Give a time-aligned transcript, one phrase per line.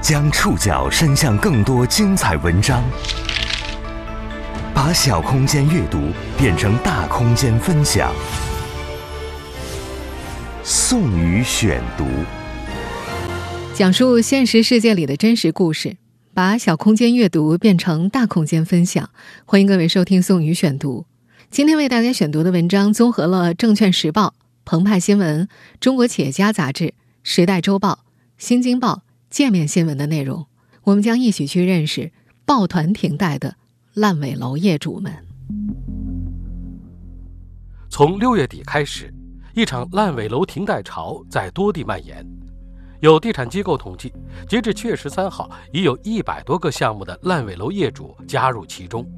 [0.00, 2.82] 将触角伸向更多精彩文章，
[4.74, 6.08] 把小空间阅读
[6.38, 8.10] 变成大空间分享。
[10.64, 12.06] 宋宇选读，
[13.74, 15.98] 讲述现实世界里的真实故事，
[16.32, 19.10] 把小空间阅读变成大空间分享。
[19.44, 21.04] 欢迎各位收听宋宇选读。
[21.50, 24.28] 今天为大家选读的文章综合了《证券时报》、
[24.64, 25.46] 澎湃新闻、
[25.78, 27.98] 中国企业家杂志、时代周报、
[28.38, 29.02] 新京报。
[29.30, 30.44] 界面新闻的内容，
[30.82, 32.10] 我们将一起去认识
[32.44, 33.54] 抱团停贷的
[33.94, 35.24] 烂尾楼业主们。
[37.88, 39.14] 从六月底开始，
[39.54, 42.26] 一场烂尾楼停贷潮在多地蔓延。
[42.98, 44.12] 有地产机构统计，
[44.48, 49.08] 截至七月十三号，已有一百多个项目的烂尾楼业主加入其中，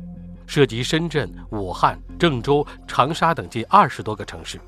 [0.47, 4.61] 涉及深圳、武汉、郑州、长沙等近二十多个城市。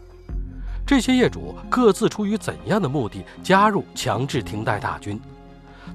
[0.86, 5.20] 这些业主各自出于怎样的目的加入强制停贷大军？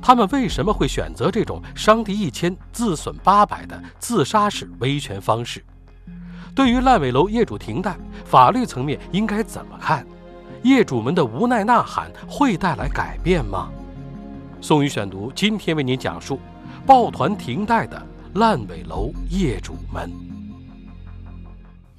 [0.02, 5.64] 他们为什么会选择这种伤敌一千自损八百的自杀式维权方式？
[6.56, 10.06] 对于烂尾楼业主停贷，法律层面应该怎么看？
[10.64, 13.70] 业主们的无奈呐喊会带来改变吗？
[14.62, 16.40] 宋宇选读今天为您讲述
[16.86, 20.12] 抱团停贷的烂尾楼业主们。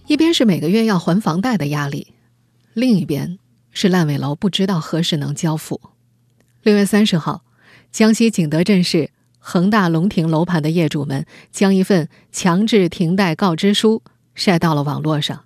[0.06, 2.14] 一边是每个月要还房贷的压力，
[2.75, 3.38] 另一边
[3.70, 5.80] 是烂尾楼不知道何时能交付。
[6.62, 7.42] 六月三十号。
[7.92, 14.02] 江西景德镇市恒大龙庭楼盘的业主们将一份强制停贷告知书
[14.34, 15.44] 晒到了网络上，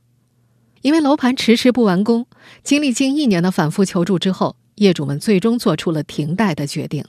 [0.83, 2.27] 因为楼盘迟迟不完工，
[2.63, 7.05] 经历近一年的反复求助之后，业主们最终做出了停贷的决定。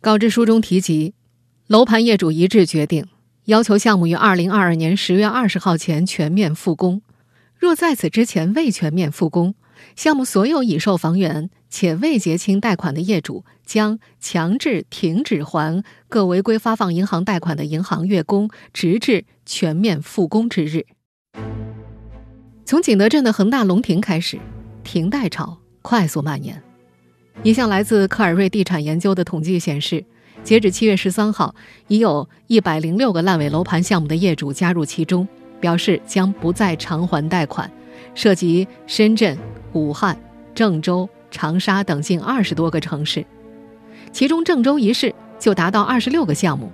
[0.00, 1.14] 告知书中提及，
[1.68, 3.06] 楼盘业主一致决定，
[3.44, 7.02] 要求项目于二零二二年十月二十号前全面复工，
[7.56, 9.54] 若在此之前未全面复工，
[9.96, 11.50] 项目所有已售房源。
[11.72, 20.84] 且未结清贷款的业主将强制停止还各违规发放银行贷款的银行月供，直至全面复工之日。
[22.64, 24.36] 从景德镇的恒大龙庭开始，
[24.82, 26.60] 停贷潮快速蔓延。
[27.44, 30.04] 一项来自科尔瑞地产研究的统计显示，
[30.42, 31.54] 截止七月十三号，
[31.86, 35.26] 已有一百零六个烂尾楼盘项目的业主加入其中，
[35.60, 37.70] 表示将不再偿还贷款，
[38.16, 39.38] 涉及深圳、
[39.72, 40.18] 武汉、
[40.54, 41.08] 郑州。
[41.32, 43.24] 长沙等近二十多个城市，
[44.10, 46.72] 其中郑州一市就达到二十六个项目，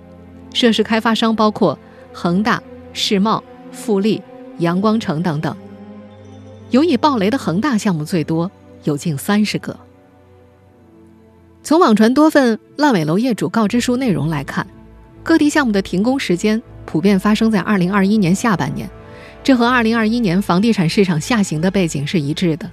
[0.51, 1.77] 涉事开发商包括
[2.11, 2.59] 恒大、
[2.91, 4.19] 世茂、富力、
[4.57, 5.55] 阳光城等等。
[6.71, 8.49] 尤以暴雷的恒大项目最多，
[8.83, 9.77] 有近三十个。
[11.61, 14.65] 从网传多份烂尾楼业主告知书内容来看，
[15.21, 18.89] 各地项目的停工时间普遍发生在二零二一年下半年，
[19.43, 22.67] 这和二零二一年房地产市场下行的背景是一致的。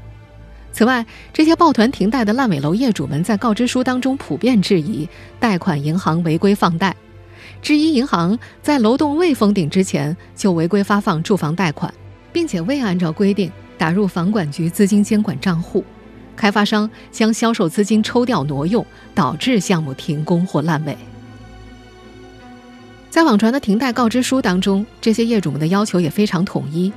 [0.74, 5.08] 此外，这些抱团停贷的烂尾楼业主们在告知书当中普遍质疑
[5.38, 6.96] 贷款银行违规放贷，
[7.62, 11.94] 质疑银行在楼栋未封顶之前就违规发放住房贷款，
[12.32, 15.84] 并且未按照规定打入房管局资金监管账户，
[16.34, 18.84] 开发商将销售资金抽调挪用，
[19.14, 20.98] 导致项目停工或烂尾。
[23.10, 26.92] 在网传的停贷告知书当中，这些业主们的要求也非常统一，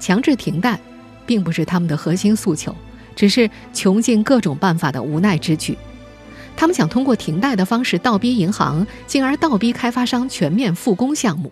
[0.00, 0.80] 强制停贷。
[1.26, 2.72] 并不是他们的核心诉求，
[3.16, 5.76] 只是穷尽各种办法的无奈之举。
[6.56, 11.50] 他们想通过停贷的方式倒逼银行，进而倒逼开发商全面复工项目。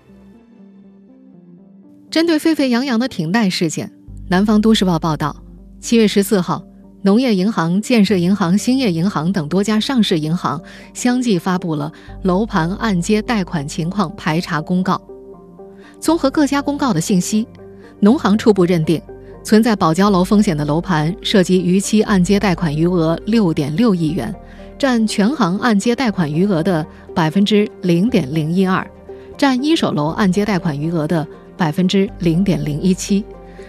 [2.11, 3.91] 针对沸沸扬扬的停贷事件，
[4.29, 5.35] 南方都市报报道：
[5.81, 6.65] 七月十四号，
[7.03, 10.63] 农业银行、建设银行、兴业银行等多家上市银行
[10.95, 11.93] 相继发布了
[12.23, 15.01] 楼盘按揭贷款情况排查公告。
[16.01, 17.47] 综合各家公告的信息，
[18.01, 19.03] 农行初步认定。
[19.45, 24.35] 存在保交楼风险的楼盘涉及逾期按揭贷款余额六点六亿元，
[24.79, 26.85] 占全行按揭贷款余额的
[27.15, 28.85] 百分之零点零一二，
[29.37, 31.29] 占一手楼按揭贷款余额的
[31.59, 33.23] 百分之零点零一七。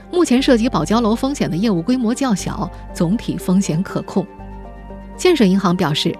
[0.09, 4.25] 目前涉及保交楼风险的业务规模较小，总体风险可控。
[5.17, 6.15] 建设银行表示，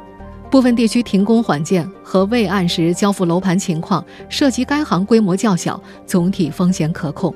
[0.52, 7.34] 部分地区停工缓建和未按时交付楼盘情况涉及该行规模较小，总体风险可控。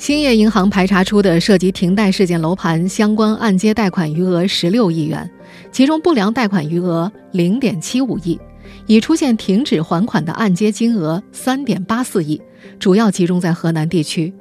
[0.00, 5.30] 兴业银行排查出的涉及停贷事件楼盘相关按揭贷款余额十六亿元，
[5.70, 8.40] 其中不良贷款余额零点七五亿，
[8.86, 12.40] 已出现停止还款的按揭金额三点八四亿，
[12.78, 14.32] 主要集中在河南地区。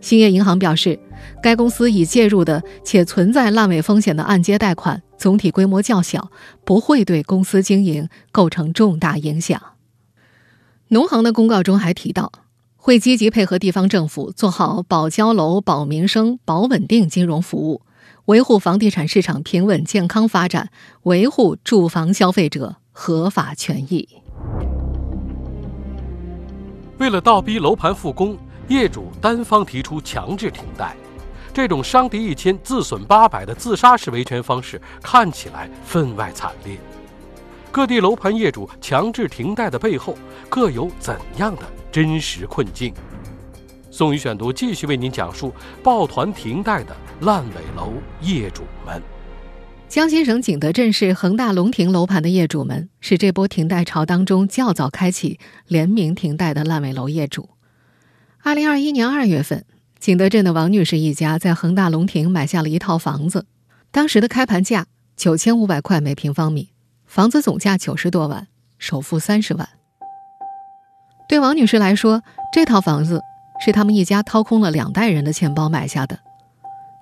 [0.00, 0.98] 兴业银行表示，
[1.40, 6.28] 该公司已介入的且存在烂尾风险的按揭贷款总体规模较小，
[6.64, 9.62] 不会对公司经营构成重大影响。
[10.88, 12.32] 农行的公告中还提到。
[12.88, 17.82] 会积极配合地方政府做好保交楼、保民生、保稳定金融服务，
[18.24, 20.70] 维护房地产市场平稳健康发展，
[21.02, 24.08] 维护住房消费者合法权益。
[26.96, 28.38] 为了倒逼楼盘复工，
[28.68, 30.96] 业主单方提出强制停贷，
[31.52, 36.78] 这种伤敌一千自损八百的自杀式维权方式看起来分外惨烈。
[37.70, 40.16] 各地楼盘业主强制停贷的背后，
[40.48, 41.62] 各有怎样的
[41.98, 42.94] 真实困境？
[43.90, 45.52] 宋宇选读继续为您讲述
[45.82, 49.02] 抱团停贷的烂尾楼业主们。
[49.88, 57.48] 江西省景德镇市恒大龙庭楼盘的业主们是这波停贷潮当中较早开启联名停贷的烂尾楼业主。
[58.44, 59.64] 二零二一年二月份，
[59.98, 63.46] 景德镇的王女士一家在恒大龙庭买下了一套房子，
[63.90, 64.86] 当时的开盘价
[65.16, 66.70] 九千五百块每平方米，
[67.06, 68.46] 房子总价九十多万，
[68.78, 69.68] 首付三十万。
[71.28, 72.22] 对王女士来说，
[72.52, 73.22] 这套房子
[73.60, 76.18] 是他们一家掏空了两代人的钱包买下的。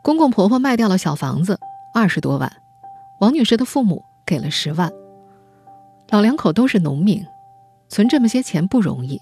[0.03, 1.59] 公公婆婆卖掉了小房子，
[1.95, 2.51] 二十多万。
[3.21, 4.93] 王女士的父母给了十万，
[6.11, 7.25] 老两口都是农民，
[7.89, 9.21] 存这么些钱不容易。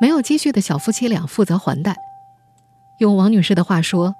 [0.00, 1.96] 没有积蓄的小夫妻俩负责还贷。
[2.98, 4.14] 用王女士的话说，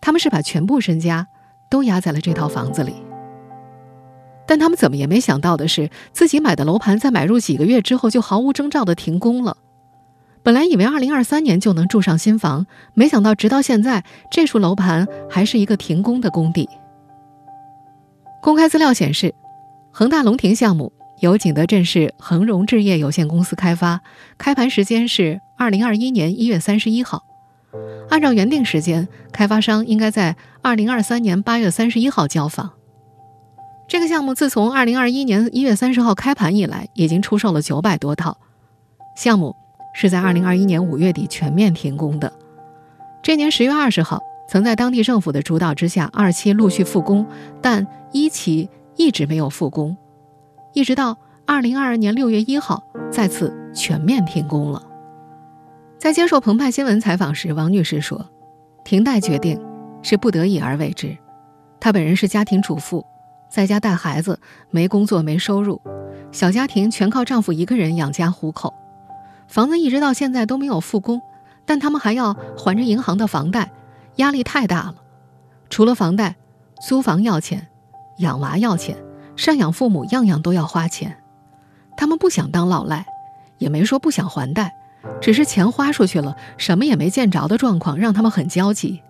[0.00, 1.26] 他们是把全部身家
[1.70, 2.94] 都压在了这套房子里。
[4.46, 9.56] 但他们怎么也没想到的是，自己买的楼盘在买入几个月之后就毫无征兆的停工了。
[10.42, 16.68] 本来以为二零二三年就能住上新房，没想到直到现在，这处楼盘还是一个停工的工地。
[18.42, 19.32] 公开资料显示，
[19.92, 24.00] 恒大龙庭项目由景德镇市恒荣置业有限公司开发，
[24.36, 27.22] 开盘时间是二零二一年一月三十一号。
[28.10, 32.72] 按照原定时间，开发商应该在二零二三年八月三十一号交房。
[33.92, 38.38] 这个项目自从二零二一年一月三十号开盘以来，已经出售了九百多套。
[39.14, 39.54] 项目
[39.92, 42.32] 是在二零二一年五月底全面停工的。
[43.22, 44.22] 这年十月二十号。
[44.48, 47.26] 曾在当地政府的主导之下，二期陆续复工，
[47.60, 49.94] 但一期一直没有复工，
[50.72, 54.82] 一直到二零二二年六月一号再次全面停工了。
[55.98, 58.26] 在接受澎湃新闻采访时，王女士说
[58.84, 59.60] ：“停贷决定
[60.02, 61.14] 是不得已而为之。
[61.78, 63.06] 她本人是家庭主妇，
[63.52, 64.40] 在家带孩子，
[64.70, 65.78] 没工作没收入，
[66.32, 68.72] 小家庭全靠丈夫一个人养家糊口。
[69.46, 71.20] 房子一直到现在都没有复工，
[71.66, 73.70] 但他们还要还着银行的房贷。”
[74.16, 74.94] 压力太大了，
[75.68, 76.36] 除了房贷，
[76.86, 77.68] 租房要钱，
[78.18, 78.96] 养娃要钱，
[79.36, 81.18] 赡养父母样样都要花钱。
[81.94, 83.04] 他们不想当老赖，
[83.58, 84.74] 也没说不想还贷，
[85.20, 89.02] 只是钱花出去了，什么也没见着的状况让他们很焦急。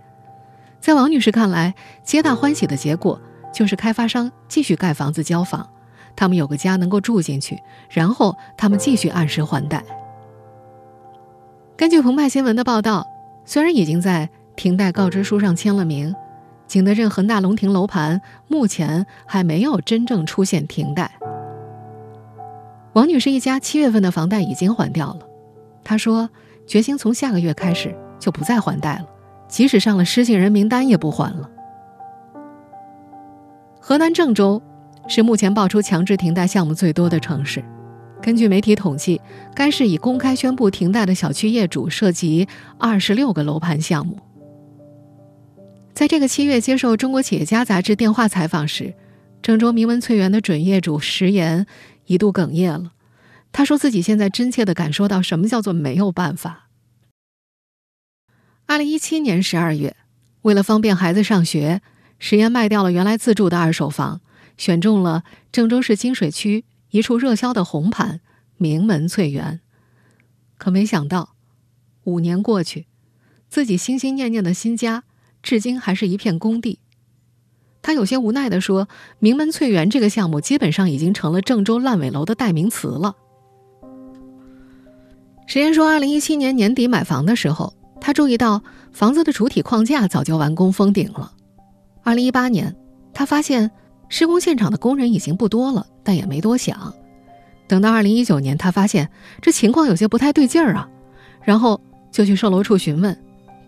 [0.81, 3.21] 在王女士看来，皆大欢喜的结果
[3.53, 5.69] 就是开发商继续盖房子交房，
[6.17, 9.85] 他们有个家能够住进去，然后他们继续按时还贷。
[11.77, 13.07] 根据澎湃新闻的报道，
[13.45, 14.29] 虽然已经在。
[14.55, 16.15] 停贷告知书上签了名，
[16.67, 21.11] 景德镇恒大龙庭楼盘目前还没有真正出现停贷。
[22.93, 25.21] 王女士一家七月份的房贷已经还掉了，
[25.83, 26.29] 她说
[26.67, 29.07] 决心从下个月开始就不再还贷了，
[29.49, 31.51] 即使上了失信人名单也不还了。
[33.85, 34.63] 河南郑州
[35.09, 37.65] 是目前爆出强制停贷项目最多的城市，
[38.23, 39.21] 根据媒体统计，
[39.57, 42.47] 该市已公开宣布停贷的小区业主涉及
[42.79, 44.17] 二十六个楼盘项目。
[45.93, 48.95] 在这个七月接受《中国企业家》杂志电话采访时，
[49.43, 51.67] 郑州名闻翠园的准业主石岩
[52.07, 52.93] 一度哽咽了。
[53.51, 56.69] 他说自己现在真切地感受到什么叫做没有办法。
[58.67, 59.97] 二零一七年十二月，
[60.43, 61.83] 为了方便孩子上学，
[62.25, 64.21] 石岩卖掉了原来自住的二手房，
[64.57, 68.21] 选中了郑州市金水区一处热销的红盘
[68.57, 69.59] 名门翠园。
[70.57, 71.35] 可没想到，
[72.05, 72.87] 五年过去，
[73.49, 75.03] 自己心心念念的新家。
[75.43, 76.79] 至今还是一片工地，
[77.83, 78.89] 他有些无奈地说
[79.19, 83.17] ：“名门翠园这个项目基本上已经成了郑州烂尾楼的代名词了。”
[85.49, 88.63] 石岩说：“二零一七年年底买房的时候，他注意到
[88.93, 91.35] 房子的主体框架早就完工封顶了。
[92.03, 92.75] 二零一八年，
[93.15, 93.71] 他发现
[94.09, 96.93] 施工现场的工人已经不多了，但也没多想。
[97.69, 99.09] 等到二零一九年，他发现
[99.41, 100.89] 这情况有些不太对劲儿啊，
[101.43, 101.81] 然后
[102.11, 103.17] 就去售楼处询问。”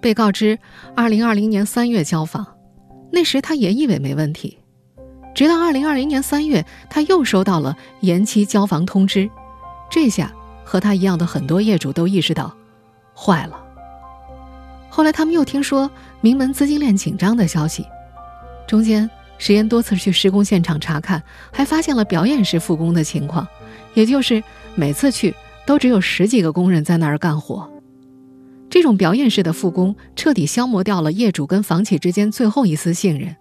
[0.00, 0.58] 被告知，
[0.94, 2.46] 二零二零年三月交房，
[3.10, 4.58] 那时他也以为没问题，
[5.34, 9.30] 直到二零二零年三月，他又收到了延期交房通知，
[9.88, 10.30] 这下
[10.62, 12.54] 和他一样的很多业主都意识到，
[13.16, 13.58] 坏了。
[14.90, 17.86] 后来他们又听说名门资金链紧张的消息，
[18.66, 23.46] 中间石岩多次去施工现场查看，还发现了表演式复工的情况，
[23.94, 24.42] 也就是
[24.74, 25.34] 每次去
[25.66, 27.70] 都只有十几个工人在那儿干活。
[28.70, 33.36] 这种表演式的复工，彻底消磨掉了业主跟房企之间最后一丝信任。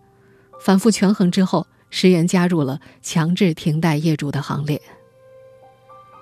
[0.61, 4.79] 反复权衡之后，石岩加入了强制停贷业主的行列。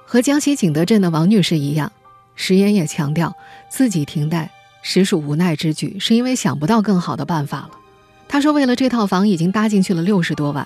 [0.05, 1.91] 和江西景德镇的王女士一样，
[2.36, 3.36] 石岩也强调
[3.70, 4.50] 自己停贷
[4.81, 7.72] 实属无奈之举，是因为想不到更好的办法了。
[8.31, 10.65] 他说：“为了这套房，已经搭进去了六十多万，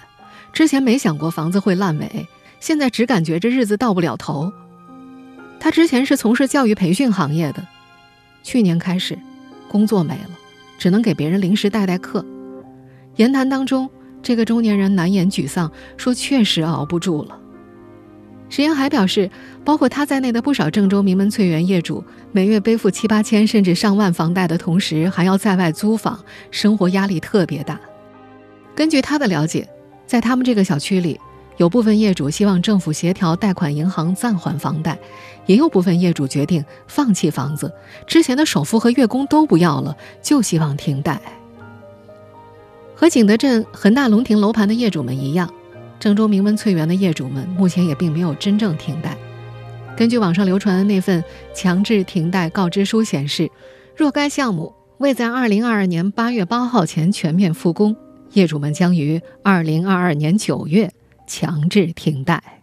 [0.53, 2.27] 之前没想过房子会烂尾，
[2.59, 4.53] 现在只感觉这日子到不了头。”
[5.59, 7.65] 他之前是从事教育培训行业的。
[8.43, 9.17] 去年开始，
[9.67, 10.29] 工作没了，
[10.77, 12.23] 只能给别人临时代代课。
[13.15, 13.89] 言谈当中，
[14.21, 17.35] 这个中年人难掩沮丧，说：“确实熬不住了。”
[18.55, 19.29] 石岩还表示，
[19.65, 26.17] 包括他在内的不少郑州名门翠园业主，每月背负七八千甚至上万房贷的同时，还要在外租房，
[26.51, 27.77] 生活压力特别大。
[28.73, 29.67] 根据他的了解，
[30.07, 31.19] 在他们这个小区里。
[31.57, 34.97] 有部分业主希望政府协调贷款银行暂缓房贷，
[35.47, 37.69] 也有部分业主决定放弃房子，
[38.07, 41.21] 之前的首付和月供都不要了，就希望停贷。
[42.95, 45.53] 和景德镇恒大龙庭楼盘的业主们一样，
[45.99, 49.17] 郑州名门翠园的业主们目前也并没有真正停贷。
[49.95, 51.23] 根据网上流传的那份
[51.53, 53.49] 强制停贷告知书显示，
[53.95, 57.95] 若该项目未在2022年8月8号前全面复工，
[58.33, 60.91] 业主们将于2022年9月。
[61.27, 62.61] 强制停贷、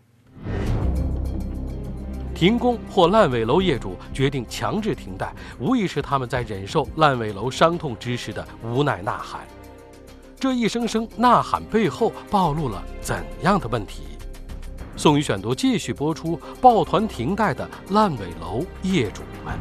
[2.33, 9.41] 停工或烂尾楼业主决定强制停贷，无疑是他们在忍受烂尾楼伤痛之时的无奈呐喊。
[10.43, 14.03] 这一声声呐喊背后暴露了怎样的问题？
[14.97, 19.57] 宋宇选读继续播出：抱团停贷的烂尾楼业主们。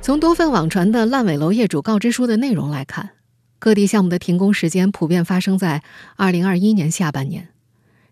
[0.00, 3.10] 从多份网传的烂尾楼业主告知书的内容来看，
[3.58, 5.82] 各地项目的停工时间普遍发生在
[6.14, 7.48] 二零二一年下半年。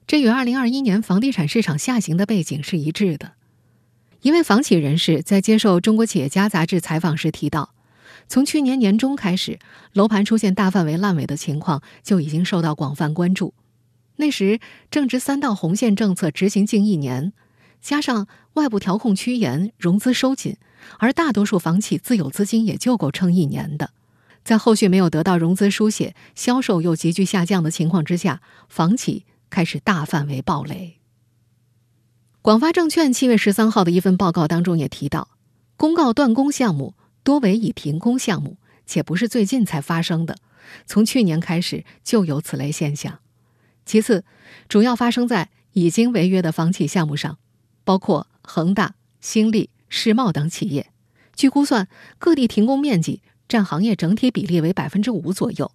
[0.09, 3.35] 这与二零二一年房地产市场下行的背景是一致的。
[4.23, 7.71] 一位房企人士在接受《中国企业家》杂志采访时提到，
[8.29, 9.59] 从去年年中开始，
[9.93, 13.55] 楼盘出现大范围烂尾的情况就已经受到广泛关注。
[14.17, 17.33] 那时正值三道红线政策执行近一年，
[17.81, 20.57] 加上外部调控趋严、融资收紧，
[20.99, 23.91] 而大多数房企自有资金也就够撑一年的。
[24.45, 29.25] 在后续没有得到融资书写、销售又急剧下降的情况之下，房企。
[29.51, 30.99] 开始大范围暴雷。
[32.43, 35.29] 广发证券七月十三号的一份报告当中也提到，
[35.79, 36.93] 公告断供项目
[37.29, 38.57] 多为已停工项目，
[38.87, 40.39] 且不是最近才发生的，
[40.87, 43.19] 从去年开始就有此类现象。
[43.85, 44.25] 其次，
[44.67, 47.37] 主要发生在已经违约的房企项目上，
[47.85, 50.91] 包括恒大、新力、世茂等企业。
[51.37, 51.87] 据估算，
[52.19, 55.71] 各地停工面积占行业整体比例为百分之五左右。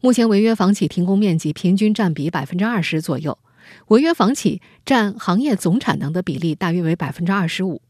[0.00, 3.38] 目前违约房企停工面积平均占比百分之二十左右，
[3.86, 7.82] 违约房企占行业总产能的比例大约为百分之二十五。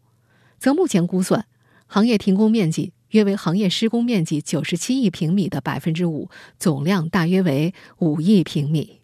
[0.58, 1.46] 则目前估算，
[1.86, 9.00] 行业停工面积约为行业施工面积九十七亿平米的百分之五，总量大约为五亿平米。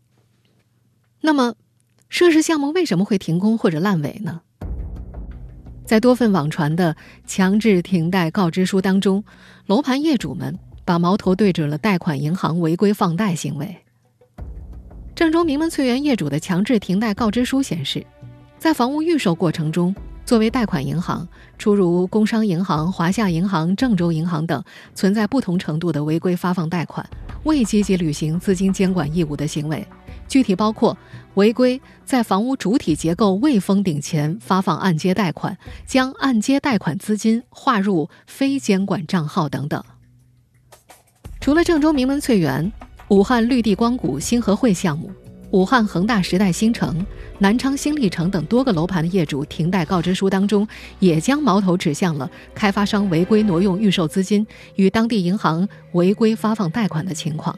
[1.20, 1.54] 那么，
[2.08, 4.42] 涉事项目为什么会停工或者烂尾呢？
[5.84, 6.96] 在多份网传的
[7.26, 9.24] 强制停贷告知书当中，
[9.66, 10.58] 楼盘业主们。
[10.86, 13.74] 把矛头对准了贷款银行违规放贷行为。
[15.14, 18.04] 郑州名门翠园业主的强制停贷告知书显示，
[18.58, 21.28] 在房屋预售过程中，作为贷款银行，
[21.58, 24.64] 诸如工商银行、华夏银行、郑州银行等，
[24.94, 27.06] 存在不同程度的违规发放贷款、
[27.44, 29.86] 未积极履行资金监管义务的行为，
[30.26, 30.96] 具体包括
[31.34, 39.84] 违规在房屋主体结构未封顶前发放按揭贷款，将按揭贷款资金划入非监管账号等等。
[41.38, 42.72] 除了郑州名门翠园、
[43.08, 45.12] 武汉绿地光谷星河汇项目、
[45.54, 47.06] 武汉恒大时代新城、
[47.38, 50.66] 南昌新力城等多个楼盘的业主停贷告知书当中，
[50.98, 54.44] 也将矛头指向了开发商违规挪用预售资金
[54.74, 57.56] 与当地银行违规发放贷款的情况。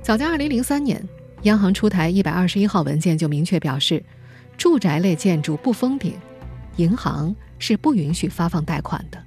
[0.00, 1.08] 早在2003年，
[1.42, 4.00] 央行出台121号文件就明确表示，
[4.56, 6.14] 住宅类建筑不封顶，
[6.76, 9.20] 银行是不允许发放贷款的。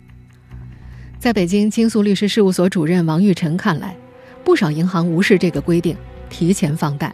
[1.20, 3.98] 在北京京速律师事务所主任王玉晨看来，
[4.46, 5.98] 不少银行无视这个规定，
[6.30, 7.10] 提前放贷；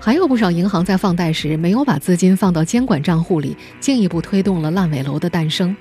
[0.00, 5.76] 还有不少银行在放贷时没有把资金放到监管账户里，进一步推动了烂尾楼的诞生。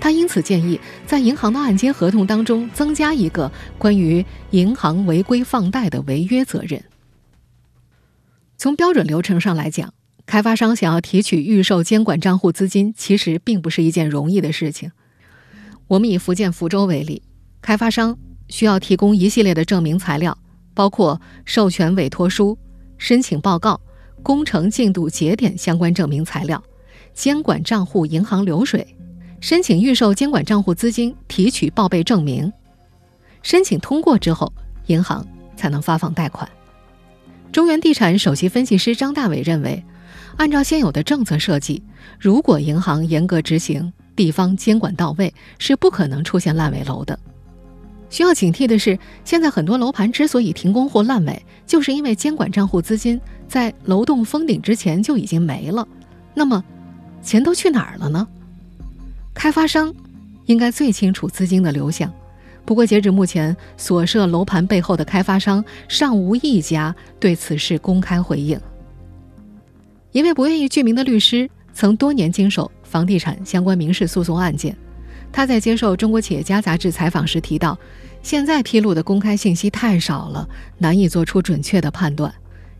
[0.00, 6.82] 他因此建议，在银行的按揭合同当中增加一个关于银行违规放贷的违约责任。
[8.56, 9.92] 从标准流程上来讲，
[10.24, 14.92] 开发商想要提取预售监管账户资金，其实并不是一件容易的事情。
[15.88, 17.22] 我们以福建福州为例，
[17.60, 18.16] 开发商
[18.48, 20.38] 需要提供一系列的证明材料，
[20.78, 22.56] 包括授权委托书、
[22.98, 23.80] 申请报告、
[24.22, 26.62] 工程进度节点相关证明材料、
[27.12, 28.86] 监管账户银行流水、
[29.40, 32.52] 申请预售监管账户资金提取报备证明，
[33.42, 34.52] 申请通过之后，
[34.86, 36.48] 银行才能发放贷款。
[37.50, 39.84] 中原地产首席分析师张大伟认为，
[40.36, 41.82] 按照现有的政策设计，
[42.20, 47.18] 如果银行严格执行，地方监管到位，是不可能出现烂尾楼的。
[48.10, 55.86] 需要警惕的是，现在很多楼盘之所以停工或烂尾，就是因为监管账户资金在楼栋封顶之前就已经没了。
[56.34, 56.64] 那么，
[57.22, 58.26] 钱都去哪儿了呢？
[59.34, 59.94] 开发商
[60.46, 62.12] 应该最清楚资金的流向。
[62.64, 68.60] 不过，截至目前，所涉楼盘背后的开发商尚无一家对此事公开回应。
[70.12, 74.76] 一位不愿意具名的律师曾多年经手房地产相关民事诉讼案件。
[75.32, 77.78] 他在接受《中国企业家》杂志采访时提到，
[78.22, 82.32] 现在披露的公开信息太少了，难以做出准确的判断。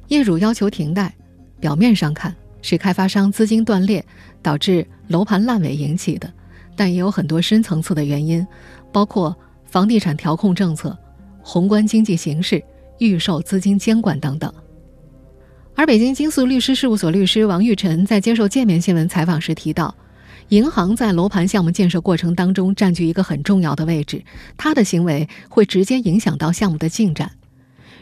[0.09, 1.15] 业主要求停贷，
[1.61, 4.05] 表面上看是开发商资金断裂
[4.43, 6.33] 导致楼盘烂尾引起的，
[6.75, 8.47] 但也有很多深层次的原因，
[8.93, 9.37] 包括。
[9.71, 10.97] 房地产调控政策、
[11.43, 12.65] 宏观经济形势、
[13.01, 14.51] 预售资金监管等等。
[15.75, 19.95] 而北京金粟律师事务所律师王玉晨在接受界面新闻采访时提到，
[20.49, 24.23] 银行在楼盘项目建设过程当中占据一个很重要的位置，
[24.57, 27.31] 他的行为会直接影响到项目的进展。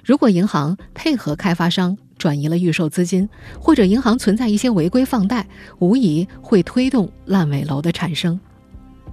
[0.05, 5.45] 如果银行配合开发商转移了预售资金，或者银行存在一些违规放贷，
[5.81, 8.39] 无疑会推动烂尾楼的产生。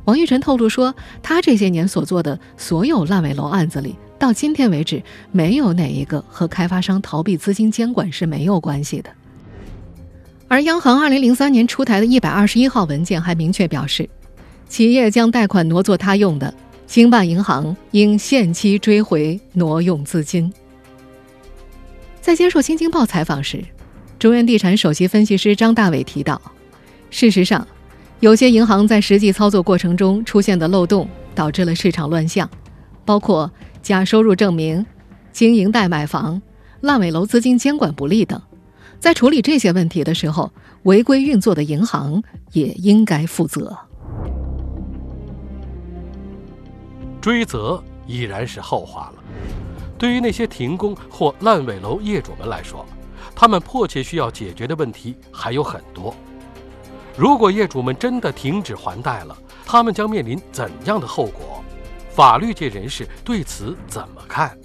[0.05, 9.09] 王玉晨透露说，他这些年所做的所有烂尾楼案子里，到今天为止，没有哪一个和开发商逃避资金监管是没有关系的。
[10.53, 14.07] 而央行二零零三年出台的一百二十一号文件还明确表示，
[14.69, 16.53] 企业将贷款挪作他用的，
[16.85, 20.53] 经办银行应限期追回挪用资金。
[22.21, 23.65] 在接受《新京报》采访时，
[24.19, 26.39] 中原地产首席分析师张大伟提到，
[27.09, 27.67] 事实上。
[28.19, 32.47] 有些银行在实际操作过程中出现的漏洞，导致了市场乱象，
[33.03, 34.85] 包括假收入证明、
[35.31, 36.39] 经营贷买房、
[36.81, 38.39] 烂尾楼资金监管不力等。
[39.03, 40.49] 在处理这些问题的时候，
[40.83, 42.23] 违规运作的银行
[42.53, 43.77] 也应该负责。
[47.19, 49.23] 追责已然是后话了。
[49.97, 52.85] 对于那些停工或烂尾楼业主们来说，
[53.35, 56.15] 他们迫切需要解决的问题还有很多。
[57.17, 61.61] 如果业主们真的停止还贷了，他们将面临怎样的后果？
[62.11, 64.57] 法律界人士对此怎么看？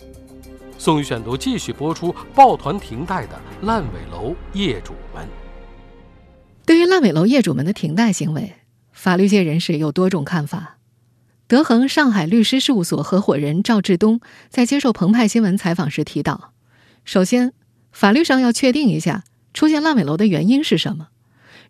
[0.81, 5.27] 宋宇选读继续播出：抱团停贷的烂尾楼业主们。
[6.65, 8.55] 对于烂尾楼业主们的停贷行为，
[8.93, 10.79] 法律界人士有多种看法。
[11.49, 16.53] 德恒上海律师事务所合伙人赵志东在接受澎湃新闻采访时提到：
[17.05, 17.53] 首先，
[17.91, 21.09] 法律上要确定一下出现烂尾楼的原因是什么。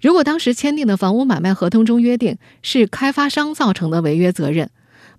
[0.03, 4.71] 如果当时签订的房屋买卖合同中约定是开发商造成的违约责任，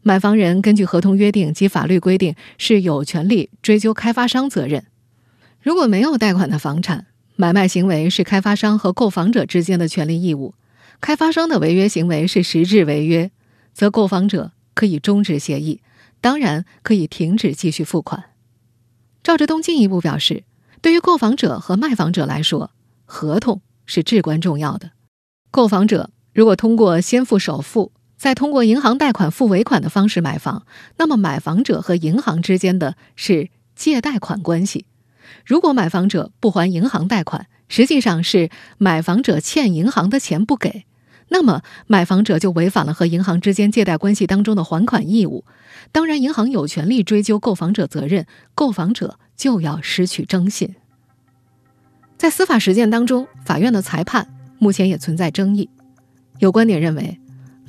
[0.02, 4.86] 买房人根据合同约定及法律规定是有权利追究开发商责任。
[5.62, 10.56] 如果没有贷款的房产，买卖行为是开发商和购房者之间的权利义务，
[11.02, 13.32] 开发商的违约行为是实质违约，
[13.74, 15.82] 则购房者可以终止协议，
[16.22, 18.26] 当然可以停止继续付款。
[19.22, 20.44] 赵志东进一步表示，
[20.82, 22.72] 对于购房者和卖房者来说，
[23.06, 23.62] 合同。
[23.92, 24.92] 是至关重要的。
[25.50, 30.66] 购房者如果通过先付首付，再通过银行贷款付尾款的方式买房，
[30.98, 34.86] 那么买房者和银行之间的是借贷款关系。
[35.46, 40.84] 如果买房者不还银行贷款，实际上是买房者欠银行的钱不给，
[41.30, 45.46] 那么买房者就违反了和银行之间借贷关系当中的还款义务。
[45.94, 50.76] 当然，银行有权利追究购房者责任，购房者就要失去征信。
[52.18, 54.28] 在司法实践当中，法院的裁判
[54.58, 55.70] 目前也存在争议。
[56.40, 57.18] 有观点认为，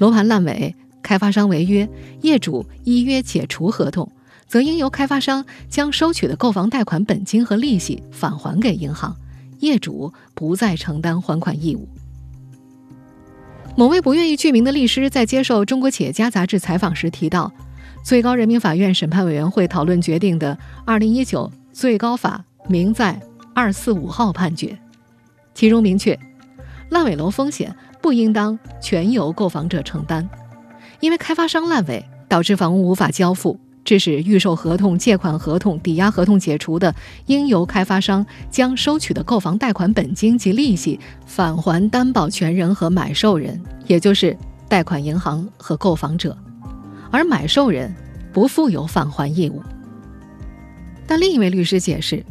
[0.00, 1.88] 楼盘烂尾、开发商违约、
[2.22, 4.10] 业主依约解除合同，
[4.48, 9.14] 则应由开发商将收取的购房贷款本金和利息返还给银行，
[9.58, 11.86] 业主不再承担还款义务。
[13.76, 17.52] 某位不愿意具名的律师在接受《中国企业家》杂志采访时提到，
[18.02, 23.20] 最高人民法院审判委员会讨论决定的二零一九最高法明在。
[23.52, 24.78] 二四五号判决，
[25.54, 26.18] 其中明确，
[26.88, 30.28] 烂尾楼风险不应当全由购房者承担，
[31.00, 36.94] 因为开发商烂尾导致房屋无法交付，致使预售合同、借款合同、抵押合同解除的，
[37.26, 44.36] 应由开发商将收取的购房贷款本金及利息返还担保权人和买受人，也就是
[44.68, 46.36] 贷款银行和购房者，
[47.10, 47.94] 而买受人
[48.32, 49.62] 不负有返还义务。
[51.06, 52.24] 但另一位律师解释。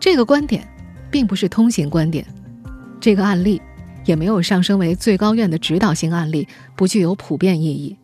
[0.00, 0.66] 这个观点
[1.10, 2.24] 并不是通行观点，
[2.98, 3.60] 这个案例
[4.10, 7.96] 也没有上升为最高院的指导性案例，不具有普遍意义。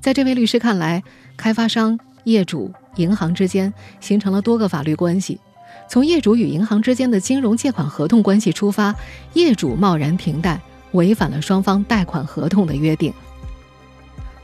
[0.00, 1.00] 在这位律师看来，
[1.36, 5.38] 开发商、业主、银行之间形成了多个法律关系。
[5.88, 8.92] 从业主与银行之间的金融借款合同关系出发，
[9.34, 13.12] 业主贸然停贷，违反了双方贷款合同的约定。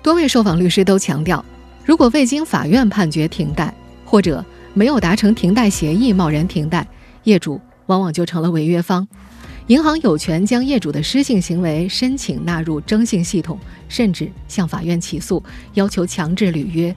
[0.01, 1.45] 多位受访律师都强调，
[1.85, 6.87] 如果未经法院判决停贷，或者没有达成停贷协议贸然停贷，
[7.25, 9.09] 业主往往就成了违约方。
[9.69, 16.95] 银行有权将业主的失信行为申请纳入征信系统，甚至向法院起诉，要求强制履约。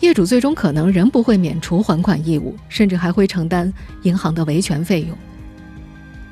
[0.00, 5.16] 业主最终可能仍不会免除还款义务，甚至还会承担银行的维权费用。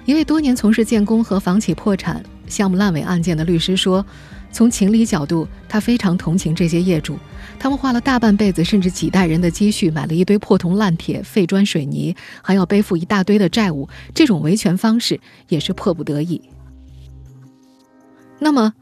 [0.05, 4.05] 一位多年从事建工和房企破产、项目烂尾案件的律师说
[4.53, 7.19] ：“从情理角度，他非常同情这些业主。
[7.59, 13.89] 他们花了大半辈子，甚至几代人的积蓄，买了一堆破铜烂铁、废砖水泥，还要背负一大堆的债务。
[14.15, 16.43] 这种维权方式也是迫不得已。
[18.39, 18.75] 那么，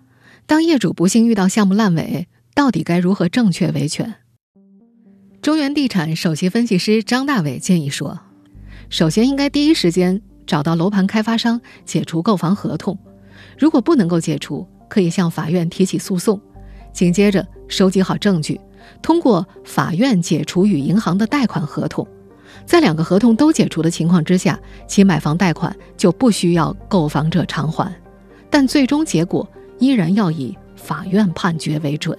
[0.46, 4.14] 当业主不幸遇到项目烂尾，到底该如何正确维权？”
[5.40, 8.20] 中原地产首席分析师张大伟建议说
[8.90, 12.98] ：“首先应该第一时间找到楼盘开发商解除购房合同，
[13.58, 16.38] 如果不能够解除，可以向法院提起诉讼。
[16.92, 18.60] 紧接着收集好证据，
[19.00, 22.06] 通过法院解除与银行的贷款合同。
[22.66, 27.94] 在两个合同都解除的情况之下，其买房贷款就不需要购房者偿还，
[28.50, 29.48] 但最终结果
[29.78, 32.18] 依然要以法院判决为准。”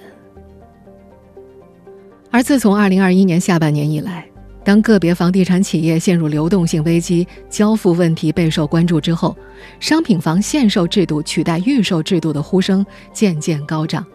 [2.31, 4.25] 而自从2021年下半年以来，
[4.63, 9.35] 当个别房地产企业陷入流动性危机、交付问题备受关注之后，
[9.79, 14.05] 商品房限售制度取代预售制度的呼声渐渐高涨，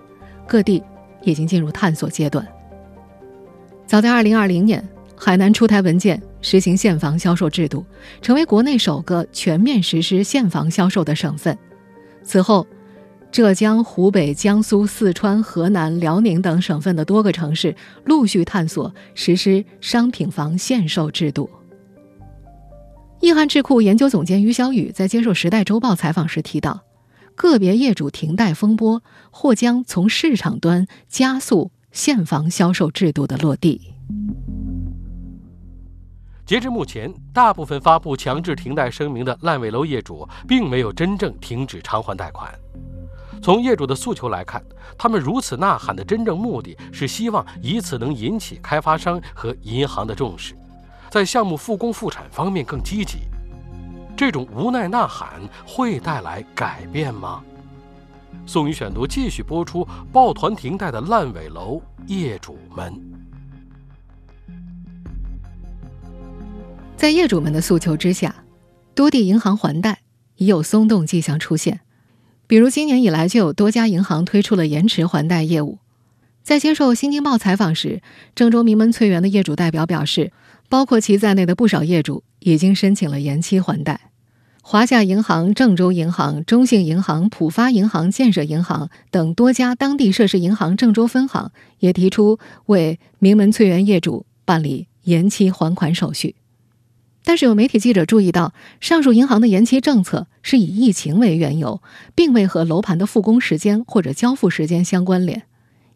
[0.46, 0.82] 各地
[1.22, 2.46] 已经进入探索阶段。
[3.86, 7.84] 早在2020年，海南出台文件实行现房销售制度，
[8.22, 11.58] 成为国内首个全面实施现房销售的省份。
[12.22, 12.66] 此后，
[13.36, 21.50] 浙江、湖北、江苏、四川、河南、辽宁等省份的多个城市陆续探索实施商品房限售制度。
[23.20, 26.80] 易汉智库研究总监于小雨在接受《时代周报》采访时提到，
[27.34, 33.92] 个别业主停贷风波或将从市场端加速现房销售制度的落地。
[36.46, 42.50] 截至目前，大部分发布强制停贷声明的烂尾楼业主，并没有真正停止偿还贷款。
[43.42, 44.62] 从业主的诉求来看，
[44.98, 50.54] 他们如此呐喊的真正目的是希望以此能引起开发商和银行的重视，
[51.10, 53.18] 在项目复工复产方面更积极。
[54.16, 57.42] 这种无奈呐喊会带来改变吗？
[58.46, 62.94] 宋宇选读继续播出：抱团停贷的烂尾楼业主们，
[66.96, 68.34] 在业主们的诉求之下，
[68.94, 70.00] 多地银行还贷
[70.36, 71.80] 已有松动迹象出现。
[72.46, 75.78] 比如今年以来，就有多家银行推出了延迟还贷业务。
[76.42, 78.00] 在接受《新京报》采访时，
[78.34, 80.30] 郑州名门翠园的业主代表表示，
[80.68, 84.12] 包括其在内的不少业主已经申请了延期还贷。
[84.62, 96.36] 华夏银行、郑州银行、中信银行、浦发银行、建设银行等多家当地涉事银行郑州分行也提出为名门翠园业主办理延期还款手续。
[97.26, 101.82] 但是有媒体记者注意到，上述银行的延期政策是以疫情为缘由，
[102.14, 105.42] 并未和楼盘的复工时间或者交付时间相关联。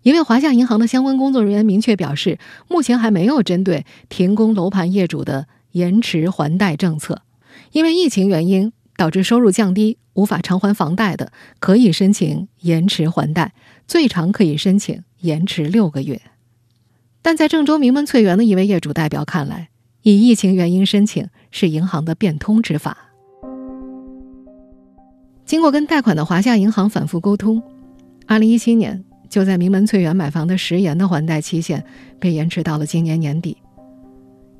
[0.03, 7.23] 一位华夏银行的相关工作人员明确表示，目前还没有针对停工楼盘业主的延迟还贷政策。
[7.71, 13.55] 因为疫情原因导致收入降低无法偿还房贷的，可以申请延迟还贷，
[13.87, 16.21] 最长可以申请延迟六个月。
[17.23, 19.70] 但在郑州名门翠园的一位业主代表看来，
[20.03, 22.97] 以疫情原因申请是银行的变通之法。
[25.45, 27.63] 经过跟贷款的华夏银行反复沟通，
[28.27, 31.85] 二零一七年就在名门翠园买房的食盐的还贷期限
[32.19, 33.57] 被延迟到了今年年底。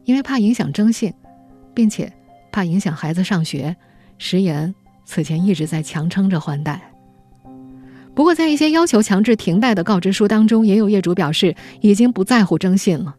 [0.05, 1.13] 因为怕影响征信，
[1.73, 2.13] 并且
[2.51, 3.77] 怕影响孩子上学，
[4.19, 4.75] 食盐
[5.05, 6.81] 此前一直在强撑着还贷。
[8.13, 13.15] 不过，在一些要求强制停贷的告知书当中，也有业主表示已经不在乎征信了。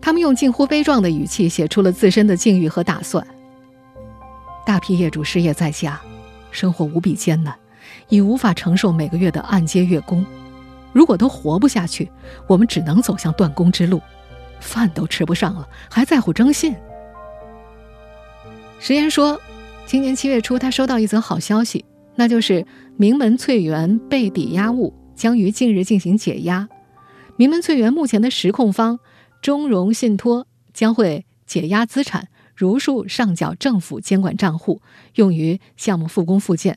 [0.00, 3.26] 他们用近乎悲壮的语气写出了自身的境遇和打算。
[4.64, 6.00] 大批业主失业在家，
[6.50, 7.54] 生活无比艰难，
[8.08, 10.24] 已无法承受每个月的按揭月供。
[10.92, 12.10] 如果都活不下去，
[12.46, 14.00] 我们只能走向断供之路，
[14.60, 16.74] 饭都吃不上了，还在乎征信？
[18.78, 19.40] 石岩说，
[19.86, 26.68] 今年七月初，他收到一则好消息，那就是名门翠园被抵押物将于近日进行解押。
[27.36, 28.98] 名门翠园目前的实控方。
[29.46, 34.82] 中融信托将会解押资产，如数上缴政府监管账户，
[35.14, 36.76] 用于项目复工复建。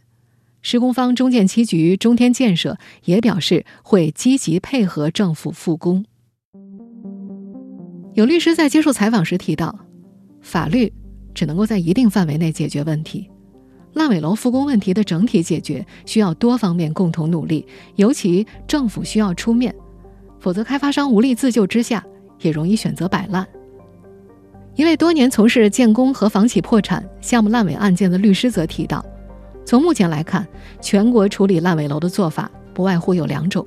[0.62, 6.06] 施工方中建七局中天建设也表示会积极配合政府复工。
[8.14, 9.76] 有律师在接受采访时提到，
[10.40, 10.94] 法律
[11.34, 13.28] 只能够在一定范围内解决问题，
[13.94, 19.74] 烂尾楼复工问题的整体解决需要多方面共同努力，尤其政府需要出面，
[20.40, 22.06] 否则开发商无力自救之下，
[22.42, 23.46] 也容易选择摆烂。
[24.76, 29.04] 一位多年从事建工和房企破产、项目烂尾案件的律师则提到，
[29.66, 30.48] 从目前来看，
[30.80, 33.66] 全国处理烂尾楼的做法不外乎有两种。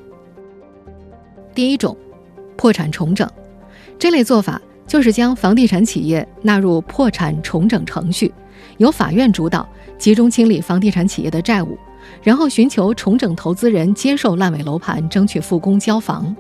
[1.55, 1.95] 第一种，
[2.57, 3.29] 破产重整，
[3.99, 8.33] 这类做法就是将房地产企业纳入破产重整程序，
[8.79, 11.77] 由法院主导，集中清理房地产企业的债务，
[12.23, 16.35] 然后寻求重整投资人接受烂尾楼盘，争取复工交房。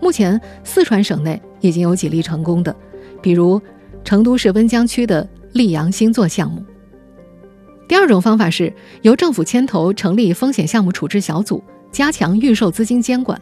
[0.00, 2.74] 目前，四川省内已经有几例成功的，
[3.22, 3.60] 比如。
[4.04, 6.64] 成都市温江区的溧阳星座项目。
[7.86, 13.38] 第二种方法是由政府牵头成立风险项目处置小组，加强预售资金监管，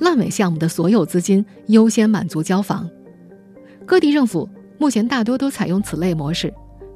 [0.00, 2.86] 烂尾项目的所有资金优先满足交房。
[3.86, 4.46] 各地政府
[4.76, 6.52] 目前大多都采用此类模式，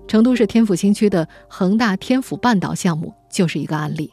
[0.07, 4.13] 成都市天府新区的恒大天府半岛项目就是一个案例。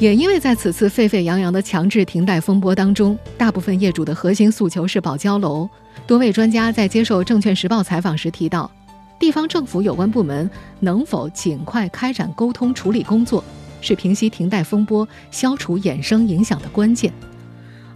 [0.00, 5.68] 也因为在此次沸沸扬扬的强制停贷风波当中，大部分业主的核心诉求是保交楼。
[6.06, 8.70] 多位专家在接受《证券时报》采访时提到，
[9.18, 13.44] 地方政府有关部门能否尽快开展沟通处理工作，
[13.82, 17.12] 是平息停贷风波、消除衍生影响的关键。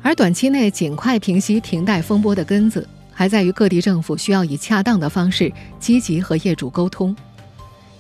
[0.03, 7.17] 而短期内尽快平息停贷风波的根子，还在于各地政府需要以恰当的方式积极和业主沟通。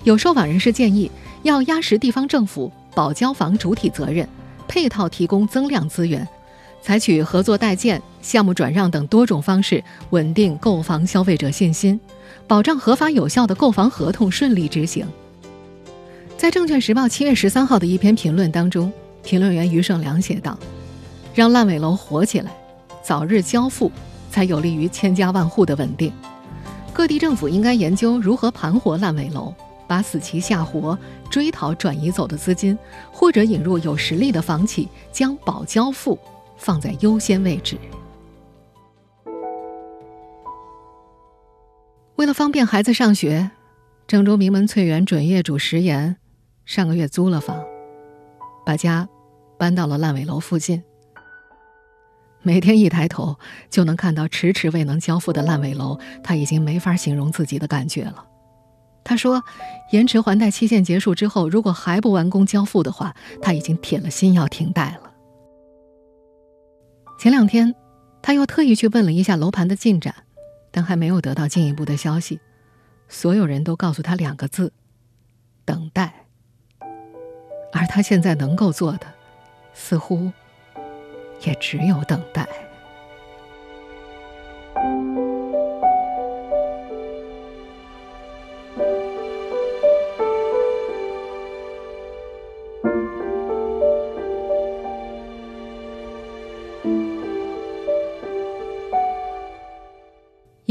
[0.02, 1.10] 有受访人士建议，
[1.42, 4.28] 要压实地方政府保交房主体责任，
[4.68, 6.26] 配套提供增量资源。
[6.82, 11.98] 采取合作代建、项目转让等多种方式，稳定购房消费者信心，
[12.46, 15.06] 保障合法有效的购房合同顺利执行。
[16.36, 20.58] 在《证券时报》七月十三号的一篇评论当中，评论员于胜良写道
[21.34, 22.52] ：“让烂尾楼活起来，
[23.02, 23.90] 早日交付，
[24.30, 26.12] 才有利于千家万户的稳定。
[26.92, 29.54] 各地政府应该研究如何盘活烂尾楼，
[29.86, 30.98] 把死棋下活，
[31.30, 32.78] 追讨转移走的资金，
[33.12, 36.18] 或者引入有实力的房企，将保交付。”
[36.56, 37.76] 放在优先位置。
[42.14, 43.50] 为了方便孩子上学，
[44.06, 46.16] 郑州名门翠园准业主石岩
[46.64, 47.62] 上个月租了房，
[48.64, 49.08] 把家
[49.58, 50.82] 搬到了烂尾楼附近。
[52.40, 53.36] 每天一抬头
[53.68, 58.24] 就能看到迟迟未能交付的烂尾楼，他已经没法形容自己的感觉了。
[59.04, 59.44] 他说
[59.92, 65.12] ：“延迟还贷期限结束之后，如果还不完工交付的话，他已经铁了心要停贷了。”
[67.20, 67.74] 前两天，
[68.22, 70.14] 他又特意去问了一下楼盘的进展，
[70.70, 72.40] 但还没有得到进一步的消息。
[73.08, 74.72] 所有人都告诉他两个字：
[75.64, 76.26] 等待。
[77.72, 79.06] 而他现在能够做的，
[79.74, 80.32] 似乎
[81.42, 82.48] 也只有等待。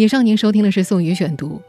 [0.03, 1.55] 以上您收听的是宋宇选读，《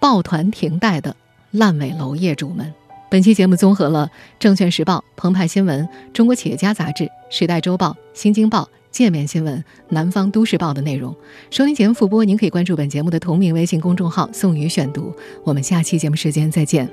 [0.00, 1.14] 抱团停贷的
[1.52, 2.66] 烂尾楼业主们》。
[3.08, 4.10] 本期节目综合了
[4.40, 11.14] 《证券时报》、澎湃新闻、中国企业家杂志、时代周报、新京报、界面新闻、南方都市报的内容。
[11.52, 15.14] 收听节目复播，您可以关注本节目的同名微信公众号“宋宇选读”。
[15.46, 16.88] 我们下期节目时间再见。